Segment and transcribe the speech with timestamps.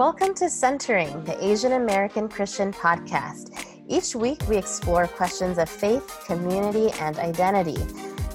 [0.00, 3.66] Welcome to Centering, the Asian American Christian podcast.
[3.86, 7.76] Each week, we explore questions of faith, community, and identity.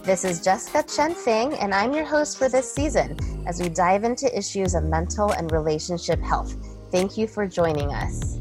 [0.04, 3.18] This is Jessica Chen Feng, and I'm your host for this season
[3.48, 6.56] as we dive into issues of mental and relationship health.
[6.92, 8.40] Thank you for joining us.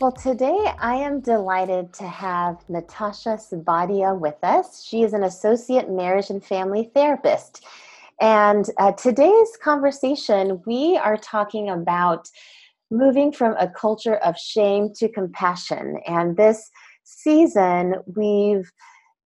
[0.00, 4.82] Well, today I am delighted to have Natasha Sabadia with us.
[4.82, 7.62] She is an associate marriage and family therapist.
[8.20, 12.28] And uh, today's conversation, we are talking about
[12.90, 15.96] moving from a culture of shame to compassion.
[16.06, 16.70] And this
[17.04, 18.70] season, we've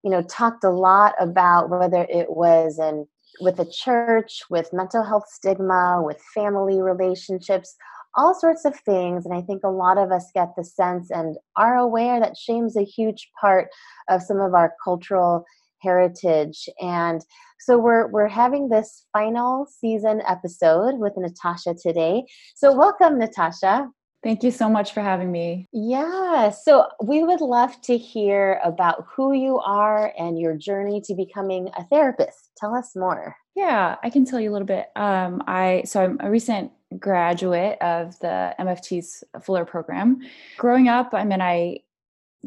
[0.05, 3.07] you know talked a lot about whether it was in
[3.41, 7.75] with the church, with mental health stigma, with family relationships,
[8.17, 9.27] all sorts of things.
[9.27, 12.77] And I think a lot of us get the sense and are aware that shame's
[12.77, 13.69] a huge part
[14.09, 15.45] of some of our cultural
[15.85, 16.69] heritage.
[16.81, 17.21] And
[17.61, 22.25] so we're we're having this final season episode with Natasha today.
[22.55, 23.89] So welcome, Natasha.
[24.25, 25.69] Thank you so much for having me.
[25.71, 31.15] Yeah, so we would love to hear about who you are and your journey to
[31.15, 32.51] becoming a therapist.
[32.57, 33.37] Tell us more.
[33.55, 34.87] Yeah, I can tell you a little bit.
[34.97, 40.21] Um, I so I'm a recent graduate of the MFT's Fuller program.
[40.57, 41.81] Growing up, I mean, I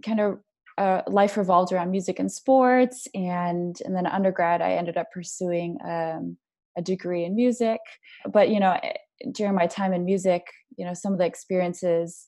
[0.04, 0.40] kind of
[0.78, 5.78] uh, life revolved around music and sports and and then undergrad i ended up pursuing
[5.84, 6.38] um,
[6.78, 7.80] a degree in music.
[8.32, 8.94] But you know eh,
[9.32, 10.44] during my time in music
[10.78, 12.28] you know some of the experiences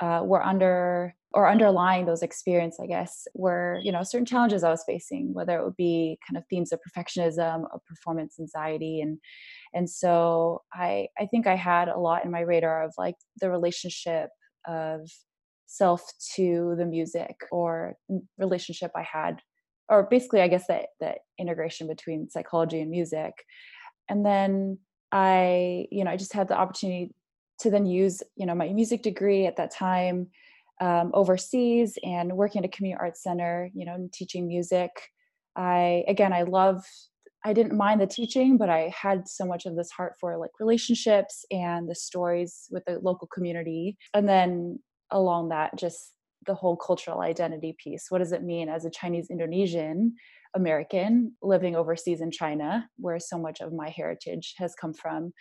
[0.00, 4.70] uh, were under or underlying those experiences i guess were you know certain challenges i
[4.70, 9.00] was facing whether it would be kind of themes of perfectionism or performance anxiety.
[9.00, 9.18] And
[9.74, 13.50] and so i i think i had a lot in my radar of like the
[13.50, 14.30] relationship
[14.66, 15.10] of
[15.70, 16.02] self
[16.34, 17.94] to the music or
[18.38, 19.40] relationship I had,
[19.88, 23.32] or basically, I guess that that integration between psychology and music.
[24.08, 24.78] And then
[25.12, 27.14] I, you know, I just had the opportunity
[27.60, 30.28] to then use, you know, my music degree at that time
[30.80, 34.90] um, overseas and working at a community arts center, you know, and teaching music.
[35.56, 36.84] I again, I love.
[37.42, 40.50] I didn't mind the teaching, but I had so much of this heart for like
[40.60, 43.96] relationships and the stories with the local community.
[44.12, 44.78] And then
[45.12, 46.12] along that just
[46.46, 48.06] the whole cultural identity piece.
[48.08, 50.14] What does it mean as a chinese indonesian
[50.56, 55.32] american living overseas in china where so much of my heritage has come from?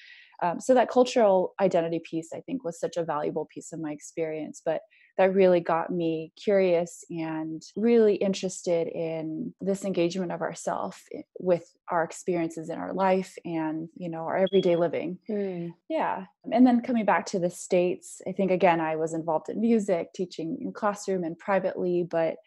[0.41, 3.91] Um, so that cultural identity piece i think was such a valuable piece of my
[3.91, 4.81] experience but
[5.19, 11.03] that really got me curious and really interested in this engagement of ourself
[11.37, 15.19] with our experiences in our life and you know our everyday living.
[15.29, 15.73] Mm.
[15.89, 16.23] yeah.
[16.49, 20.13] And then coming back to the states i think again i was involved in music
[20.13, 22.37] teaching in classroom and privately but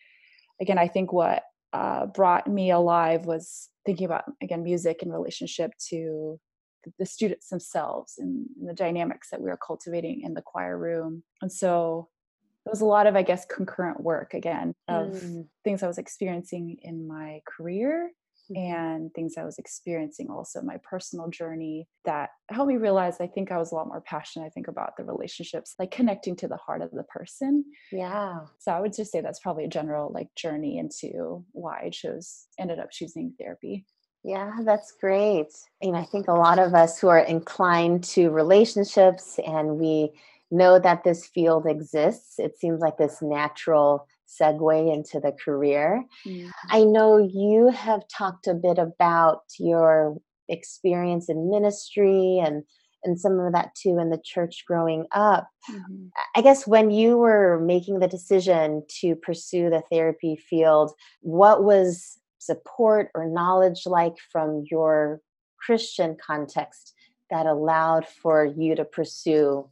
[0.60, 5.72] again i think what uh, brought me alive was thinking about again music in relationship
[5.90, 6.40] to
[6.98, 11.22] the students themselves and, the dynamics that we were cultivating in the choir room.
[11.42, 12.08] And so
[12.66, 15.46] it was a lot of i guess concurrent work again of mm.
[15.64, 18.10] things i was experiencing in my career
[18.50, 18.72] mm-hmm.
[18.72, 23.50] and things i was experiencing also my personal journey that helped me realize i think
[23.50, 26.56] i was a lot more passionate i think about the relationships like connecting to the
[26.56, 30.28] heart of the person yeah so i would just say that's probably a general like
[30.36, 33.84] journey into why i chose ended up choosing therapy
[34.24, 35.48] yeah, that's great.
[35.80, 40.12] And I think a lot of us who are inclined to relationships and we
[40.52, 42.38] know that this field exists.
[42.38, 46.04] It seems like this natural segue into the career.
[46.26, 46.48] Mm-hmm.
[46.68, 50.16] I know you have talked a bit about your
[50.48, 52.64] experience in ministry and
[53.04, 55.48] and some of that too in the church growing up.
[55.68, 56.06] Mm-hmm.
[56.36, 62.18] I guess when you were making the decision to pursue the therapy field, what was
[62.38, 65.20] support or knowledge like from your
[65.58, 66.94] Christian context
[67.30, 69.68] that allowed for you to pursue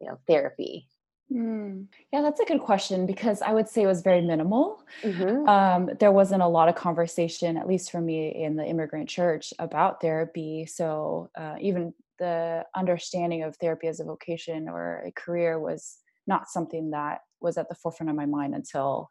[0.00, 0.88] you know therapy
[1.32, 1.88] Mm.
[2.12, 4.82] Yeah, that's a good question because I would say it was very minimal.
[5.02, 5.48] Mm-hmm.
[5.48, 9.52] Um, there wasn't a lot of conversation, at least for me in the immigrant church,
[9.58, 10.66] about therapy.
[10.66, 16.48] So uh, even the understanding of therapy as a vocation or a career was not
[16.48, 19.10] something that was at the forefront of my mind until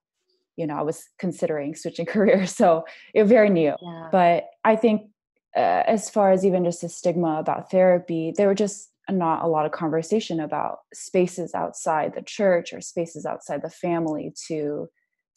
[0.57, 2.55] you know I was considering switching careers.
[2.55, 3.75] So it was very new.
[3.81, 4.09] Yeah.
[4.11, 5.09] But I think
[5.55, 9.47] uh, as far as even just the stigma about therapy, there were just not a
[9.47, 14.87] lot of conversation about spaces outside the church or spaces outside the family to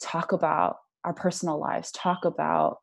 [0.01, 2.77] talk about our personal lives talk about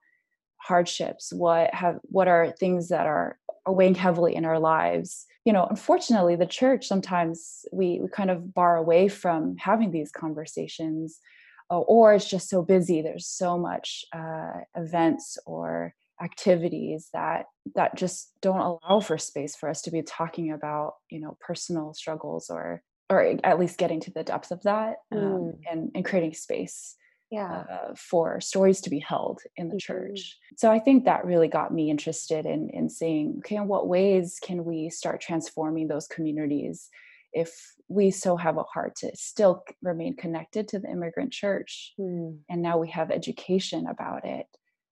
[0.59, 5.27] hardships what have what are things that are weighing heavily in our lives.
[5.45, 10.11] You know unfortunately the church sometimes we, we kind of bar away from having these
[10.11, 11.21] conversations
[11.69, 18.33] or it's just so busy there's so much uh, events or activities that that just
[18.41, 22.83] don't allow for space for us to be talking about you know personal struggles or
[23.11, 25.59] or at least getting to the depth of that um, mm.
[25.71, 26.97] and and creating space
[27.31, 27.65] yeah.
[27.69, 29.79] Uh, for stories to be held in the mm-hmm.
[29.79, 30.39] church.
[30.57, 34.39] So I think that really got me interested in in seeing okay, in what ways
[34.41, 36.89] can we start transforming those communities
[37.33, 42.39] if we so have a heart to still remain connected to the immigrant church, mm.
[42.49, 44.47] and now we have education about it.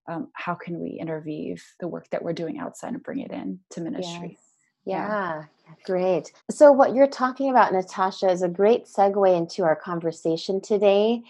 [0.06, 3.60] Um, how can we interweave the work that we're doing outside and bring it in
[3.70, 4.30] to ministry?
[4.32, 4.40] Yes.
[4.86, 6.30] Yeah, yeah, great.
[6.50, 11.22] So, what you're talking about, Natasha, is a great segue into our conversation today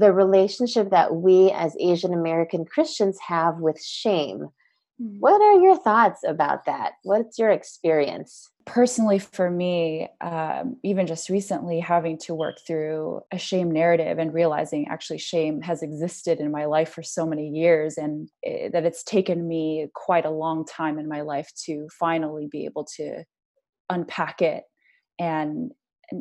[0.00, 4.48] the relationship that we as Asian American Christians have with shame.
[5.00, 5.18] Mm-hmm.
[5.20, 6.92] What are your thoughts about that?
[7.02, 8.48] What's your experience?
[8.70, 14.32] Personally, for me, um, even just recently, having to work through a shame narrative and
[14.32, 18.84] realizing actually shame has existed in my life for so many years, and it, that
[18.84, 23.24] it's taken me quite a long time in my life to finally be able to
[23.88, 24.62] unpack it
[25.18, 25.72] and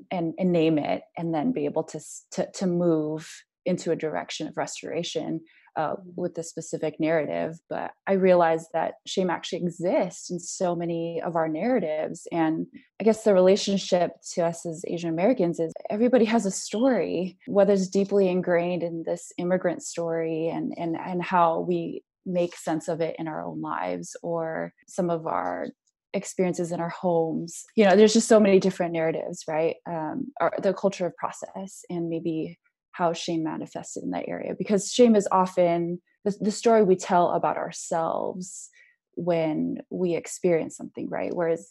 [0.10, 2.00] and, and name it, and then be able to
[2.32, 3.30] to, to move
[3.64, 5.42] into a direction of restoration
[5.80, 7.58] uh, with the specific narrative.
[7.70, 12.28] But I realized that shame actually exists in so many of our narratives.
[12.34, 12.68] And
[13.00, 17.72] I guess the relationship to us as Asian Americans is everybody has a story, whether
[17.72, 23.00] it's deeply ingrained in this immigrant story and, and, and how we make sense of
[23.00, 25.68] it in our own lives or some of our
[26.14, 30.52] experiences in our homes you know there's just so many different narratives right um, our,
[30.64, 32.58] the culture of process and maybe
[33.00, 37.32] how shame manifested in that area because shame is often the, the story we tell
[37.32, 38.70] about ourselves
[39.16, 41.34] when we experience something right?
[41.34, 41.70] Whereas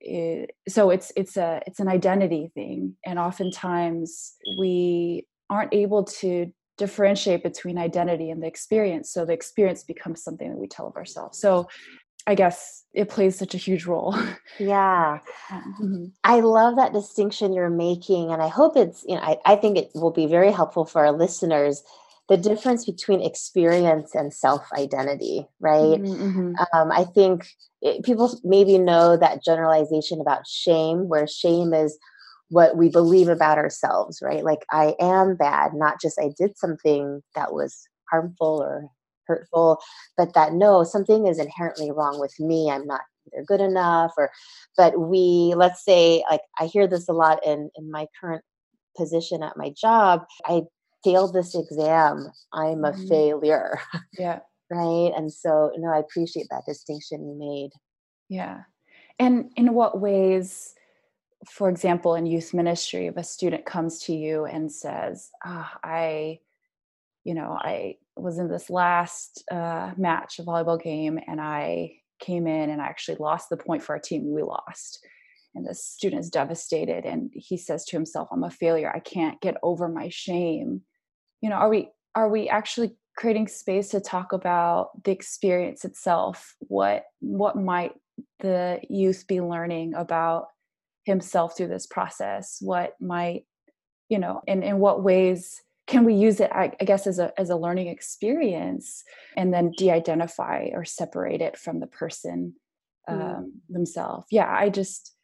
[0.00, 6.52] it, so it's it's a it's an identity thing and oftentimes we aren't able to
[6.76, 10.96] differentiate between identity and the experience so the experience becomes something that we tell of
[10.96, 11.38] ourselves.
[11.38, 11.68] So
[12.26, 14.16] I guess it plays such a huge role.
[14.58, 15.18] Yeah.
[15.50, 16.06] Mm-hmm.
[16.24, 18.32] I love that distinction you're making.
[18.32, 21.04] And I hope it's, you know, I, I think it will be very helpful for
[21.04, 21.82] our listeners
[22.28, 26.00] the difference between experience and self identity, right?
[26.00, 26.54] Mm-hmm.
[26.72, 27.48] Um, I think
[27.82, 31.98] it, people maybe know that generalization about shame, where shame is
[32.48, 34.44] what we believe about ourselves, right?
[34.44, 38.88] Like, I am bad, not just I did something that was harmful or
[39.26, 39.78] hurtful,
[40.16, 42.70] but that no, something is inherently wrong with me.
[42.70, 43.02] I'm not
[43.32, 44.30] either good enough or
[44.76, 48.44] but we let's say like I hear this a lot in in my current
[48.96, 50.24] position at my job.
[50.46, 50.62] I
[51.04, 52.30] failed this exam.
[52.52, 53.08] I'm a mm-hmm.
[53.08, 53.80] failure.
[54.18, 54.40] Yeah.
[54.70, 55.12] right.
[55.16, 57.70] And so no, I appreciate that distinction you made.
[58.28, 58.62] Yeah.
[59.18, 60.74] And in what ways
[61.48, 66.40] for example, in youth ministry, if a student comes to you and says, oh, I,
[67.24, 72.46] you know, I was in this last uh, match, a volleyball game, and I came
[72.46, 74.32] in and I actually lost the point for our team.
[74.32, 75.04] We lost.
[75.54, 78.92] And the student is devastated and he says to himself, I'm a failure.
[78.94, 80.82] I can't get over my shame.
[81.40, 86.54] You know, are we are we actually creating space to talk about the experience itself?
[86.60, 87.92] What what might
[88.40, 90.48] the youth be learning about
[91.04, 92.58] himself through this process?
[92.60, 93.44] What might,
[94.10, 97.32] you know, and in what ways can we use it I, I, guess as a
[97.38, 99.04] as a learning experience
[99.36, 102.54] and then de-identify or separate it from the person
[103.08, 103.14] mm.
[103.14, 103.74] um, mm.
[103.74, 105.14] themselves yeah i just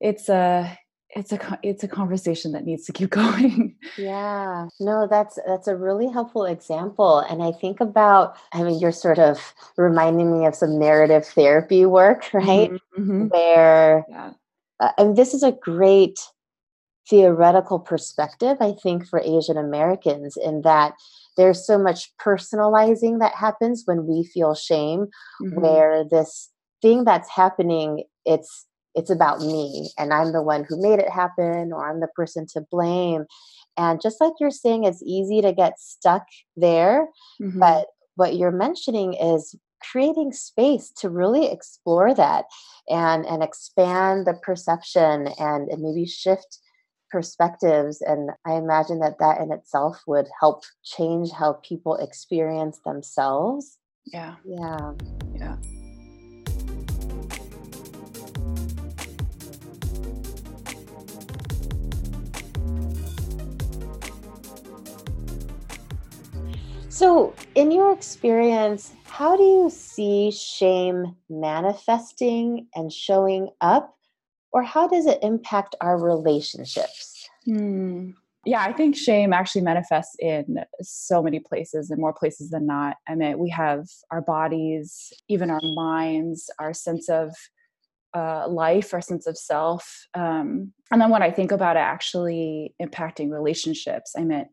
[0.00, 0.78] it's a
[1.10, 5.76] it's a it's a conversation that needs to keep going yeah no that's that's a
[5.76, 10.54] really helpful example and i think about i mean you're sort of reminding me of
[10.54, 13.26] some narrative therapy work right mm-hmm, mm-hmm.
[13.28, 14.32] where yeah.
[14.80, 16.18] uh, and this is a great
[17.08, 20.94] theoretical perspective, I think, for Asian Americans, in that
[21.36, 25.08] there's so much personalizing that happens when we feel shame,
[25.42, 25.60] mm-hmm.
[25.60, 26.50] where this
[26.82, 31.72] thing that's happening, it's it's about me and I'm the one who made it happen
[31.72, 33.26] or I'm the person to blame.
[33.76, 37.06] And just like you're saying, it's easy to get stuck there.
[37.40, 37.60] Mm-hmm.
[37.60, 37.86] But
[38.16, 42.46] what you're mentioning is creating space to really explore that
[42.88, 46.58] and and expand the perception and, and maybe shift
[47.10, 53.78] perspectives and i imagine that that in itself would help change how people experience themselves.
[54.06, 54.36] Yeah.
[54.44, 54.92] Yeah.
[55.34, 55.56] Yeah.
[66.88, 73.97] So, in your experience, how do you see shame manifesting and showing up
[74.58, 77.28] or how does it impact our relationships?
[77.44, 78.10] Hmm.
[78.44, 82.96] yeah, I think shame actually manifests in so many places and more places than not.
[83.08, 87.32] I mean, we have our bodies, even our minds, our sense of
[88.14, 90.08] uh, life, our sense of self.
[90.14, 94.46] Um, and then when I think about it actually impacting relationships, I mean,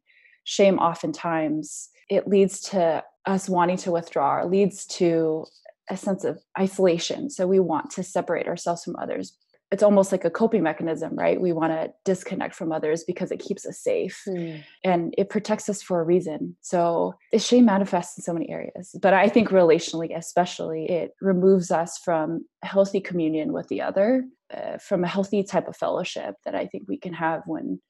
[0.43, 5.45] shame oftentimes it leads to us wanting to withdraw, it leads to
[5.89, 7.31] a sense of isolation.
[7.31, 9.35] So we want to separate ourselves from others
[9.71, 11.41] it's almost like a coping mechanism, right?
[11.41, 14.63] We want to disconnect from others because it keeps us safe mm.
[14.83, 16.55] and it protects us for a reason.
[16.61, 21.71] So the shame manifests in so many areas, but I think relationally, especially, it removes
[21.71, 26.55] us from healthy communion with the other, uh, from a healthy type of fellowship that
[26.55, 27.81] I think we can have when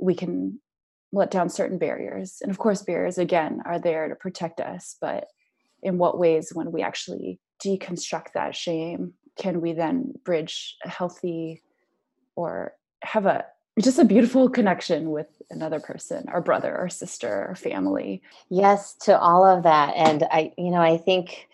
[0.00, 0.60] we can
[1.12, 2.38] let down certain barriers.
[2.42, 5.26] And of course, barriers again are there to protect us, but
[5.82, 11.62] in what ways when we actually deconstruct that shame can we then bridge a healthy
[12.36, 13.44] or have a
[13.80, 18.22] just a beautiful connection with another person our brother our sister our family?
[18.48, 19.94] Yes to all of that.
[19.96, 21.48] And i you know i think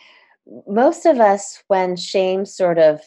[0.66, 3.00] most of us when shame sort of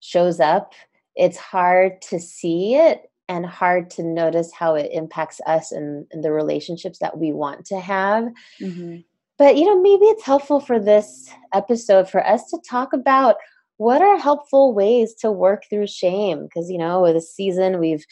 [0.00, 0.74] shows up
[1.16, 6.24] it's hard to see it and hard to notice how it impacts us and, and
[6.24, 8.24] the relationships that we want to have.
[8.60, 8.96] Mm-hmm.
[9.40, 13.36] But, you know, maybe it's helpful for this episode for us to talk about
[13.78, 16.44] what are helpful ways to work through shame.
[16.44, 18.04] Because, you know, with this season, we've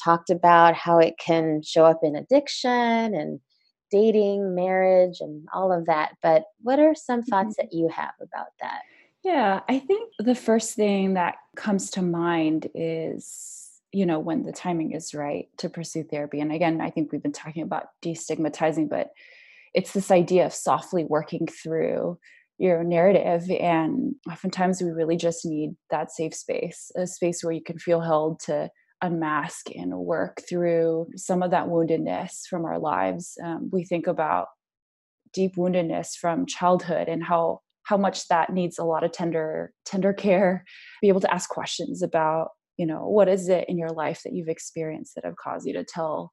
[0.00, 2.70] talked about how it can show up in addiction
[3.12, 3.40] and
[3.90, 6.12] dating, marriage, and all of that.
[6.22, 7.66] But what are some thoughts mm-hmm.
[7.66, 8.82] that you have about that?
[9.24, 13.56] Yeah, I think the first thing that comes to mind is
[13.92, 17.24] you know when the timing is right to pursue therapy and again i think we've
[17.24, 19.10] been talking about destigmatizing but
[19.74, 22.18] it's this idea of softly working through
[22.58, 27.62] your narrative and oftentimes we really just need that safe space a space where you
[27.62, 28.68] can feel held to
[29.02, 33.36] unmask and work through some of that woundedness from our lives.
[33.44, 34.48] Um, we think about
[35.32, 40.12] deep woundedness from childhood and how how much that needs a lot of tender tender
[40.12, 40.64] care
[41.00, 44.32] be able to ask questions about you know what is it in your life that
[44.32, 46.32] you've experienced that have caused you to tell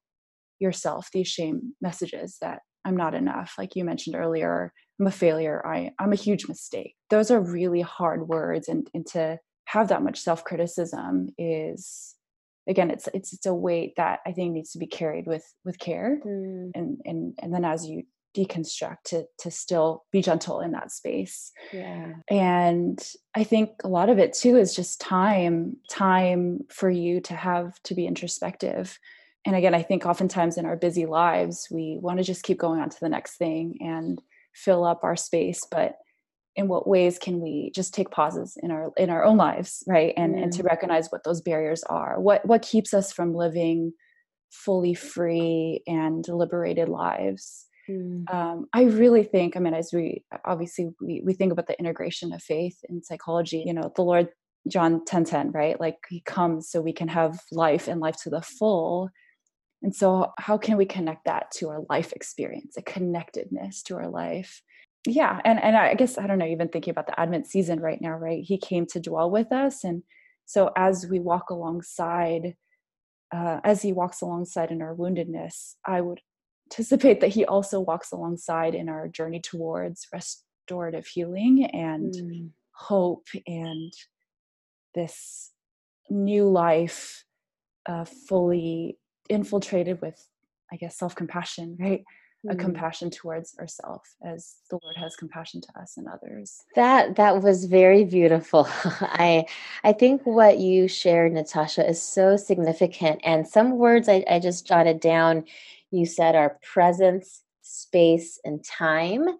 [0.58, 5.64] yourself these shame messages that I'm not enough, like you mentioned earlier, I'm a failure,
[5.66, 6.94] I, I'm a huge mistake.
[7.10, 12.14] Those are really hard words and, and to have that much self-criticism is
[12.66, 15.78] again it's it's it's a weight that I think needs to be carried with with
[15.78, 16.70] care mm.
[16.74, 18.04] and and and then as you
[18.36, 24.10] deconstruct to to still be gentle in that space yeah and i think a lot
[24.10, 28.98] of it too is just time time for you to have to be introspective
[29.46, 32.80] and again i think oftentimes in our busy lives we want to just keep going
[32.80, 34.20] on to the next thing and
[34.54, 35.96] fill up our space but
[36.58, 40.12] in what ways can we just take pauses in our in our own lives right
[40.16, 40.42] and mm.
[40.42, 40.66] and to mm.
[40.66, 43.92] recognize what those barriers are what what keeps us from living
[44.50, 48.28] fully free and liberated lives mm.
[48.34, 52.32] um, i really think i mean as we obviously we, we think about the integration
[52.32, 54.28] of faith in psychology you know the lord
[54.66, 58.30] john 10 10 right like he comes so we can have life and life to
[58.30, 59.08] the full
[59.82, 64.08] and so, how can we connect that to our life experience, a connectedness to our
[64.08, 64.62] life?
[65.06, 65.40] Yeah.
[65.44, 68.16] And, and I guess, I don't know, even thinking about the Advent season right now,
[68.16, 68.42] right?
[68.42, 69.84] He came to dwell with us.
[69.84, 70.02] And
[70.46, 72.56] so, as we walk alongside,
[73.32, 76.20] uh, as he walks alongside in our woundedness, I would
[76.70, 82.50] anticipate that he also walks alongside in our journey towards restorative healing and mm.
[82.72, 83.92] hope and
[84.94, 85.52] this
[86.10, 87.24] new life
[87.86, 90.28] uh, fully infiltrated with
[90.72, 92.04] i guess self-compassion right?
[92.46, 92.52] Mm.
[92.52, 96.62] a compassion towards ourselves as the lord has compassion to us and others.
[96.76, 98.68] That that was very beautiful.
[98.84, 99.46] I
[99.82, 103.22] i think what you shared natasha is so significant.
[103.24, 105.46] And some words i, I just jotted down.
[105.90, 109.26] You said are presence space and time.
[109.26, 109.36] Mm.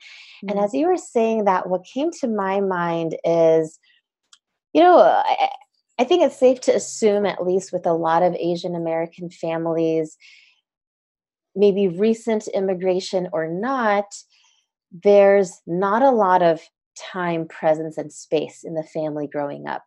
[0.51, 3.79] and as you were saying that what came to my mind is
[4.73, 5.51] you know I,
[5.99, 10.17] I think it's safe to assume, at least with a lot of Asian American families,
[11.57, 14.05] maybe recent immigration or not,
[14.93, 16.61] there's not a lot of
[16.97, 19.85] time, presence, and space in the family growing up.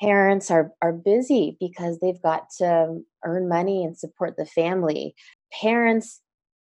[0.00, 5.14] Parents are, are busy because they've got to earn money and support the family.
[5.60, 6.20] Parents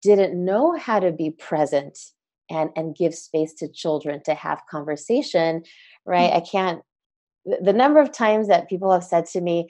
[0.03, 1.99] didn't know how to be present
[2.51, 5.63] and, and give space to children to have conversation,
[6.05, 6.31] right?
[6.31, 6.37] Mm-hmm.
[6.37, 6.83] I can't
[7.61, 9.69] the number of times that people have said to me,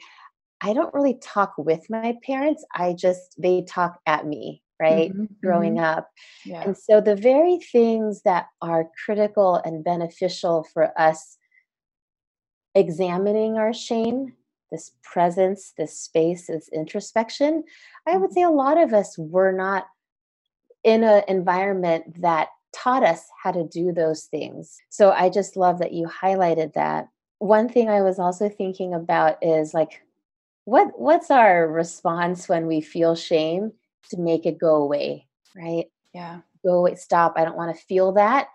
[0.61, 2.65] I don't really talk with my parents.
[2.75, 5.11] I just, they talk at me, right?
[5.11, 5.99] Mm-hmm, Growing mm-hmm.
[5.99, 6.11] up.
[6.45, 6.63] Yeah.
[6.63, 11.39] And so the very things that are critical and beneficial for us
[12.75, 14.35] examining our shame
[14.71, 17.65] this presence, this space, this introspection,
[18.07, 18.35] I would mm-hmm.
[18.35, 19.87] say a lot of us were not
[20.85, 24.79] in an environment that taught us how to do those things.
[24.89, 27.09] So I just love that you highlighted that.
[27.41, 30.03] One thing I was also thinking about is like
[30.67, 33.73] what what's our response when we feel shame
[34.11, 35.87] to make it go away, right?
[36.15, 36.41] Yeah.
[36.65, 37.35] Go away, stop.
[37.37, 38.49] I don't want to feel that.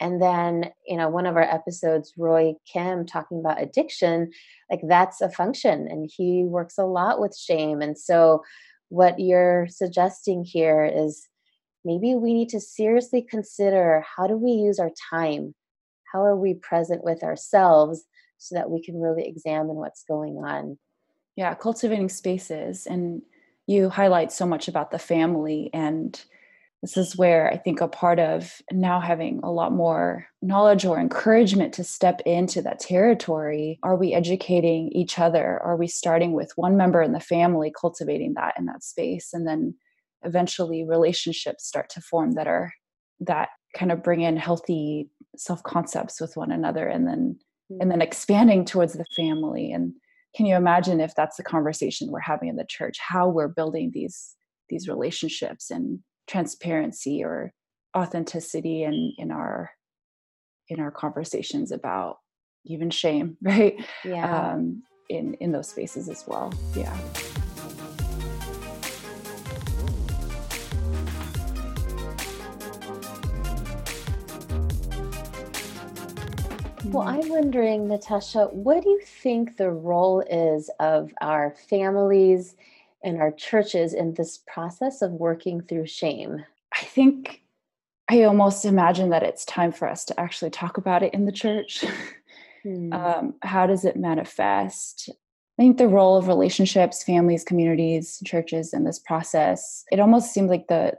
[0.00, 4.32] And then, you know, one of our episodes, Roy Kim talking about addiction,
[4.68, 7.80] like that's a function and he works a lot with shame.
[7.80, 8.42] And so
[8.88, 11.28] what you're suggesting here is
[11.84, 15.54] maybe we need to seriously consider how do we use our time?
[16.12, 18.04] How are we present with ourselves
[18.42, 20.78] so that we can really examine what's going on?
[21.36, 22.86] Yeah, cultivating spaces.
[22.86, 23.22] And
[23.66, 25.70] you highlight so much about the family.
[25.72, 26.20] And
[26.82, 30.98] this is where I think a part of now having a lot more knowledge or
[30.98, 33.78] encouragement to step into that territory.
[33.84, 35.62] Are we educating each other?
[35.62, 39.32] Are we starting with one member in the family, cultivating that in that space?
[39.32, 39.76] And then
[40.24, 42.72] eventually relationships start to form that are
[43.20, 47.38] that kind of bring in healthy self concepts with one another and then
[47.80, 49.72] and then expanding towards the family.
[49.72, 49.94] And
[50.36, 53.90] can you imagine if that's the conversation we're having in the church how we're building
[53.92, 54.34] these
[54.68, 57.52] these relationships and transparency or
[57.96, 59.70] authenticity in in our
[60.68, 62.16] in our conversations about
[62.64, 63.76] even shame right?
[64.04, 64.52] Yeah.
[64.52, 66.52] Um in in those spaces as well.
[66.74, 66.96] Yeah
[76.84, 82.56] Well, I'm wondering, Natasha, what do you think the role is of our families
[83.04, 86.44] and our churches in this process of working through shame?
[86.74, 87.42] I think
[88.10, 91.32] I almost imagine that it's time for us to actually talk about it in the
[91.32, 91.84] church.
[92.64, 92.92] Hmm.
[92.92, 95.08] Um, how does it manifest?
[95.10, 100.48] I think the role of relationships, families, communities, churches in this process, it almost seems
[100.48, 100.92] like the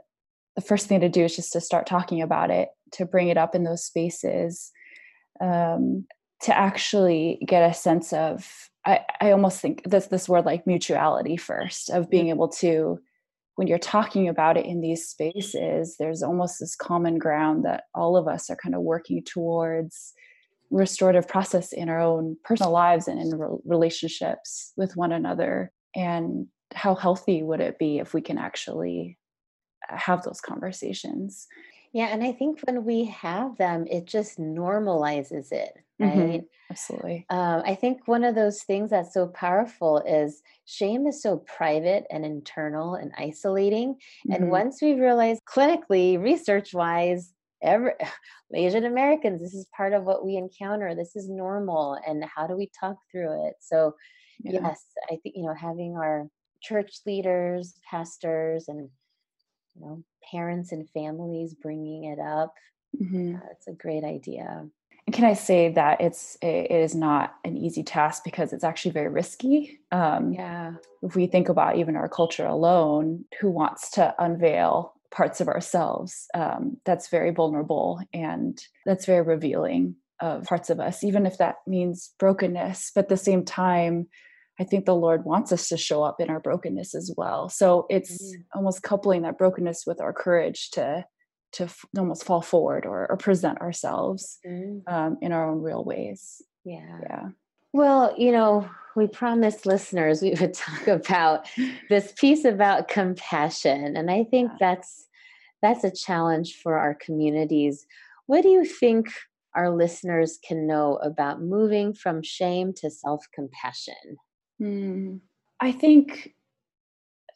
[0.56, 3.38] the first thing to do is just to start talking about it, to bring it
[3.38, 4.72] up in those spaces
[5.40, 6.06] um,
[6.42, 11.36] to actually get a sense of I, I almost think this this word like mutuality
[11.36, 12.98] first of being able to
[13.56, 18.16] when you're talking about it in these spaces there's almost this common ground that all
[18.16, 20.12] of us are kind of working towards
[20.74, 25.72] restorative process in our own personal lives and in re- relationships with one another.
[25.94, 29.16] And how healthy would it be if we can actually
[29.90, 31.46] uh, have those conversations
[31.94, 36.18] yeah, and I think when we have them, it just normalizes it, mm-hmm.
[36.18, 36.40] right?
[36.40, 36.46] Mm-hmm.
[36.68, 37.24] Absolutely.
[37.30, 42.04] Um, I think one of those things that's so powerful is shame is so private
[42.10, 43.94] and internal and isolating.
[43.94, 44.32] Mm-hmm.
[44.32, 47.92] And once we realize clinically, research wise, every
[48.54, 50.96] Asian Americans, this is part of what we encounter.
[50.96, 51.96] This is normal.
[52.04, 53.54] And how do we talk through it?
[53.60, 53.94] So,
[54.42, 54.62] yeah.
[54.64, 56.26] yes, I think, you know, having our
[56.60, 58.88] church leaders, pastors, and
[59.74, 62.54] you know parents and families bringing it up
[63.00, 63.36] mm-hmm.
[63.36, 64.66] uh, it's a great idea
[65.06, 68.92] and can i say that it's it is not an easy task because it's actually
[68.92, 74.14] very risky um, yeah if we think about even our culture alone who wants to
[74.18, 80.80] unveil parts of ourselves um, that's very vulnerable and that's very revealing of parts of
[80.80, 84.06] us even if that means brokenness but at the same time
[84.60, 87.48] I think the Lord wants us to show up in our brokenness as well.
[87.48, 88.58] So it's mm-hmm.
[88.58, 91.04] almost coupling that brokenness with our courage to
[91.52, 94.92] to f- almost fall forward or, or present ourselves mm-hmm.
[94.92, 96.42] um, in our own real ways.
[96.64, 96.98] Yeah.
[97.02, 97.28] Yeah.
[97.72, 101.48] Well, you know, we promised listeners we would talk about
[101.88, 104.56] this piece about compassion, and I think yeah.
[104.60, 105.06] that's
[105.62, 107.86] that's a challenge for our communities.
[108.26, 109.08] What do you think
[109.54, 114.18] our listeners can know about moving from shame to self compassion?
[114.60, 115.20] Mm,
[115.60, 116.34] I think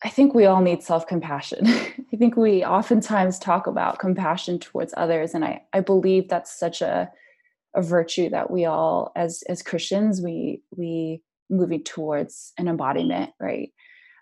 [0.04, 1.66] I think we all need self-compassion.
[1.66, 6.80] I think we oftentimes talk about compassion towards others and I I believe that's such
[6.82, 7.10] a
[7.74, 13.70] a virtue that we all as as Christians we we moving towards an embodiment, right?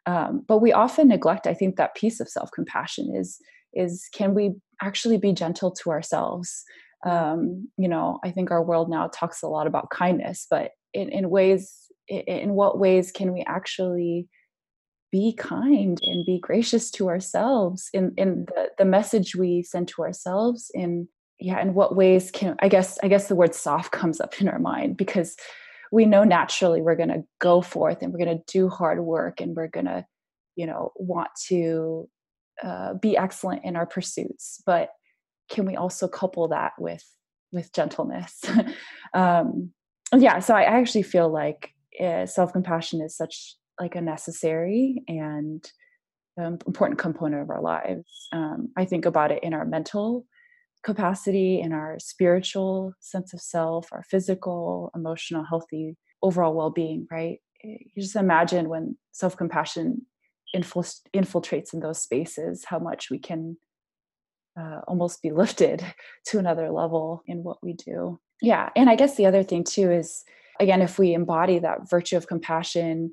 [0.07, 3.39] Um, but we often neglect I think that piece of self-compassion is
[3.75, 6.65] is can we actually be gentle to ourselves?
[7.05, 11.11] Um, you know, I think our world now talks a lot about kindness, but in,
[11.11, 14.29] in ways in what ways can we actually
[15.13, 20.03] be kind and be gracious to ourselves in in the, the message we send to
[20.03, 24.21] ourselves in yeah in what ways can i guess i guess the word soft comes
[24.21, 25.37] up in our mind because
[25.93, 29.41] we know naturally we're going to go forth and we're going to do hard work
[29.41, 30.05] and we're going to
[30.57, 32.09] you know want to
[32.63, 34.91] uh, be excellent in our pursuits but
[35.49, 37.05] can we also couple that with
[37.53, 38.45] with gentleness?
[39.15, 39.71] Um
[40.15, 45.71] yeah so I actually feel like uh, self-compassion is such like a necessary and
[46.39, 48.29] um, important component of our lives.
[48.33, 50.27] Um, i think about it in our mental
[50.83, 57.39] capacity in our spiritual sense of self our physical emotional healthy overall well-being right?
[57.63, 60.07] You just imagine when self-compassion
[60.55, 63.57] infiltrates in those spaces how much we can
[64.59, 65.85] uh, almost be lifted
[66.27, 68.21] to another level in what we do.
[68.41, 70.25] Yeah and i guess the other thing too is
[70.61, 73.13] again if we embody that virtue of compassion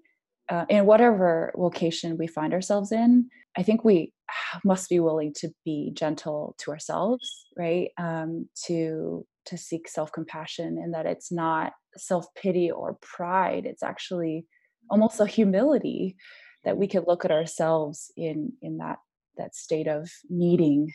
[0.50, 3.28] uh, in whatever location we find ourselves in
[3.58, 4.12] i think we
[4.66, 10.94] must be willing to be gentle to ourselves right um, to to seek self-compassion and
[10.94, 14.46] that it's not self-pity or pride it's actually
[14.90, 16.16] almost a humility
[16.64, 18.98] that we could look at ourselves in in that
[19.38, 20.92] that state of needing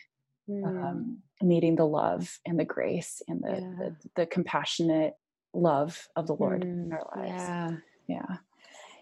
[0.49, 0.65] mm.
[0.67, 3.71] um, needing the love and the grace and the, yeah.
[3.79, 5.15] the, the compassionate
[5.55, 6.87] love of the lord mm.
[6.87, 7.71] in our lives yeah
[8.07, 8.37] yeah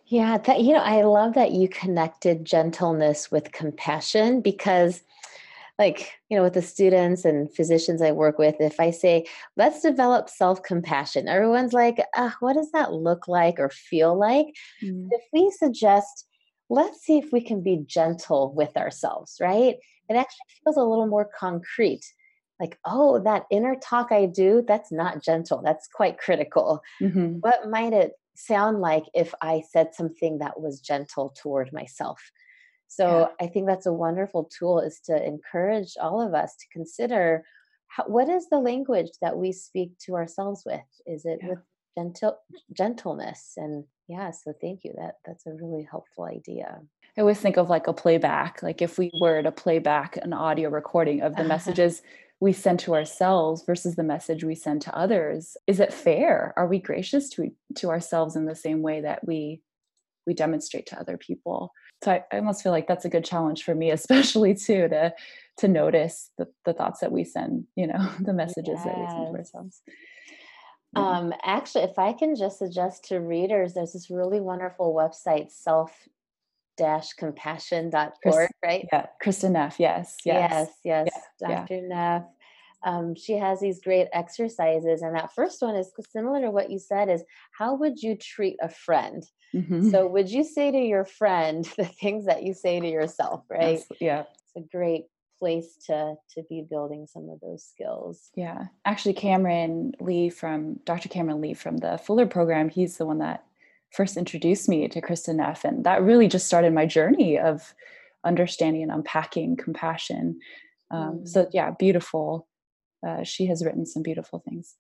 [0.07, 5.03] yeah that you know i love that you connected gentleness with compassion because
[5.79, 9.25] like you know with the students and physicians i work with if i say
[9.57, 14.47] let's develop self-compassion everyone's like uh, what does that look like or feel like
[14.83, 15.09] mm.
[15.11, 16.27] if we suggest
[16.69, 19.77] let's see if we can be gentle with ourselves right
[20.09, 22.05] it actually feels a little more concrete
[22.61, 27.35] like oh that inner talk i do that's not gentle that's quite critical mm-hmm.
[27.41, 32.31] what might it sound like if i said something that was gentle toward myself
[32.89, 33.47] so yeah.
[33.47, 37.45] I think that's a wonderful tool is to encourage all of us to consider
[37.89, 40.81] how, what is the language that we speak to ourselves with?
[41.07, 41.51] Is it yeah.
[41.51, 41.59] with
[41.97, 42.39] gentle
[42.73, 43.55] gentleness?
[43.57, 44.93] And yeah, so thank you.
[44.97, 46.81] That that's a really helpful idea.
[47.17, 50.33] I always think of like a playback, like if we were to play back an
[50.33, 52.03] audio recording of the messages
[52.41, 55.57] we send to ourselves versus the message we send to others.
[55.67, 56.53] Is it fair?
[56.57, 59.63] Are we gracious to to ourselves in the same way that we
[60.27, 61.73] we demonstrate to other people?
[62.03, 65.13] so I, I almost feel like that's a good challenge for me especially too to
[65.59, 68.85] to notice the, the thoughts that we send you know the messages yes.
[68.85, 69.83] that we send to ourselves
[70.95, 75.93] um, actually if i can just suggest to readers there's this really wonderful website self
[76.77, 80.51] dash compassion.org right yeah kristin neff yes yes
[80.85, 81.23] yes, yes.
[81.41, 81.49] Yeah.
[81.61, 81.81] dr yeah.
[81.83, 82.23] neff
[82.85, 86.79] um, she has these great exercises and that first one is similar to what you
[86.79, 87.25] said is
[87.57, 89.91] how would you treat a friend mm-hmm.
[89.91, 93.81] so would you say to your friend the things that you say to yourself right
[93.91, 94.01] yes.
[94.01, 95.05] yeah it's a great
[95.39, 101.09] place to to be building some of those skills yeah actually cameron lee from dr
[101.09, 103.45] cameron lee from the fuller program he's the one that
[103.93, 107.75] first introduced me to kristin neff and that really just started my journey of
[108.25, 110.39] understanding and unpacking compassion
[110.91, 111.29] um, mm.
[111.29, 112.47] so yeah beautiful
[113.07, 114.75] uh, she has written some beautiful things.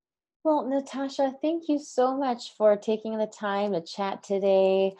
[0.44, 4.92] Well, Natasha, thank you so much for taking the time to chat today.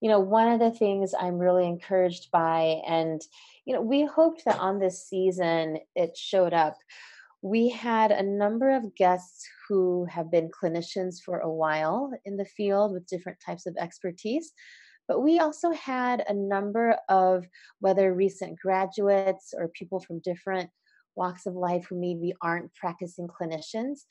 [0.00, 3.20] You know, one of the things I'm really encouraged by, and,
[3.64, 6.76] you know, we hoped that on this season it showed up.
[7.44, 12.46] We had a number of guests who have been clinicians for a while in the
[12.46, 14.50] field with different types of expertise.
[15.06, 17.46] But we also had a number of
[17.80, 20.70] whether recent graduates or people from different
[21.16, 24.04] walks of life who maybe aren't practicing clinicians.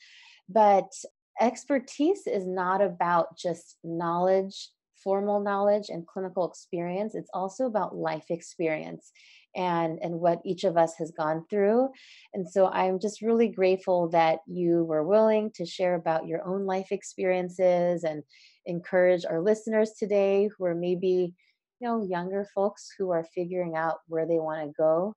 [0.48, 0.92] But
[1.40, 4.70] expertise is not about just knowledge,
[5.04, 7.14] formal knowledge, and clinical experience.
[7.14, 9.12] It's also about life experience
[9.54, 11.88] and and what each of us has gone through
[12.32, 16.66] and so i'm just really grateful that you were willing to share about your own
[16.66, 18.24] life experiences and
[18.66, 21.32] encourage our listeners today who are maybe
[21.78, 25.14] you know younger folks who are figuring out where they want to go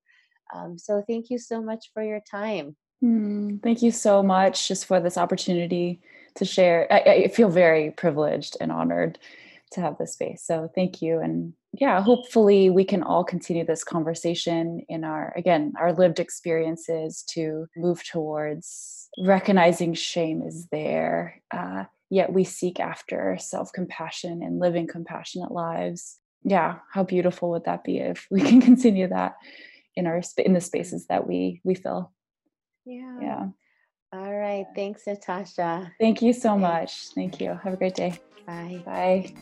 [0.53, 2.75] um, so thank you so much for your time.
[3.03, 6.01] Mm, thank you so much just for this opportunity
[6.35, 6.87] to share.
[6.91, 9.19] I, I feel very privileged and honored
[9.71, 10.43] to have this space.
[10.45, 11.19] So thank you.
[11.19, 17.23] And yeah, hopefully we can all continue this conversation in our, again, our lived experiences
[17.33, 21.41] to move towards recognizing shame is there.
[21.51, 26.19] Uh, yet we seek after self compassion and living compassionate lives.
[26.43, 29.35] Yeah, how beautiful would that be if we can continue that
[29.95, 32.11] in our in the spaces that we we fill?
[32.85, 33.19] Yeah.
[33.21, 33.47] Yeah.
[34.13, 34.65] All right.
[34.75, 35.91] Thanks natasha.
[35.99, 37.09] Thank you so much.
[37.13, 37.59] Thank you.
[37.63, 38.19] Have a great day.
[38.45, 38.81] Bye.
[38.85, 39.33] Bye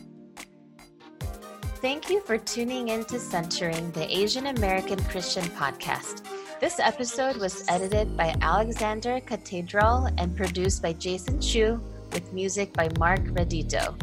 [1.86, 6.26] Thank you for tuning in to Centering the Asian American Christian podcast.
[6.60, 11.80] This episode was edited by Alexander Cathedral and produced by Jason Chu
[12.12, 13.94] with music by Mark Redito.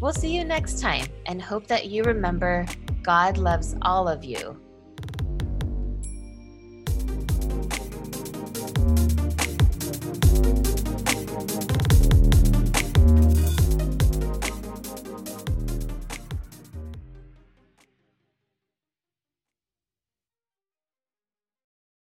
[0.00, 2.66] We'll see you next time and hope that you remember
[3.04, 4.60] God loves all of you